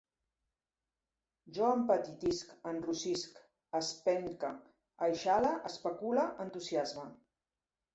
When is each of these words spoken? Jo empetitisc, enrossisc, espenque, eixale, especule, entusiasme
Jo 1.57 1.67
empetitisc, 1.73 2.55
enrossisc, 2.73 3.39
espenque, 3.83 4.53
eixale, 5.13 5.57
especule, 5.75 6.31
entusiasme 6.51 7.11